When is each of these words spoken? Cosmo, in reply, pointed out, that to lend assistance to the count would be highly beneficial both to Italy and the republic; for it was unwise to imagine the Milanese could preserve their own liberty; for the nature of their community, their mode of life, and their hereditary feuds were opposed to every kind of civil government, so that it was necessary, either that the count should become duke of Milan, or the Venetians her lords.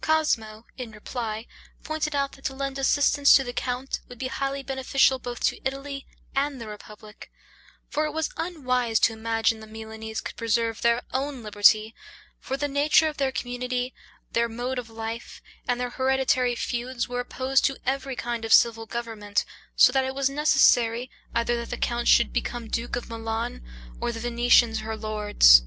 Cosmo, 0.00 0.64
in 0.78 0.92
reply, 0.92 1.46
pointed 1.82 2.14
out, 2.14 2.32
that 2.32 2.46
to 2.46 2.54
lend 2.54 2.78
assistance 2.78 3.36
to 3.36 3.44
the 3.44 3.52
count 3.52 4.00
would 4.08 4.16
be 4.18 4.28
highly 4.28 4.62
beneficial 4.62 5.18
both 5.18 5.40
to 5.40 5.60
Italy 5.62 6.06
and 6.34 6.58
the 6.58 6.66
republic; 6.66 7.30
for 7.90 8.06
it 8.06 8.12
was 8.14 8.30
unwise 8.38 8.98
to 9.00 9.12
imagine 9.12 9.60
the 9.60 9.66
Milanese 9.66 10.22
could 10.22 10.36
preserve 10.36 10.80
their 10.80 11.02
own 11.12 11.42
liberty; 11.42 11.94
for 12.40 12.56
the 12.56 12.66
nature 12.66 13.08
of 13.08 13.18
their 13.18 13.30
community, 13.30 13.92
their 14.32 14.48
mode 14.48 14.78
of 14.78 14.88
life, 14.88 15.42
and 15.68 15.78
their 15.78 15.90
hereditary 15.90 16.54
feuds 16.56 17.06
were 17.06 17.20
opposed 17.20 17.62
to 17.66 17.76
every 17.84 18.16
kind 18.16 18.46
of 18.46 18.54
civil 18.54 18.86
government, 18.86 19.44
so 19.76 19.92
that 19.92 20.06
it 20.06 20.14
was 20.14 20.30
necessary, 20.30 21.10
either 21.34 21.56
that 21.58 21.68
the 21.68 21.76
count 21.76 22.08
should 22.08 22.32
become 22.32 22.68
duke 22.68 22.96
of 22.96 23.10
Milan, 23.10 23.62
or 24.00 24.12
the 24.12 24.20
Venetians 24.20 24.78
her 24.80 24.96
lords. 24.96 25.62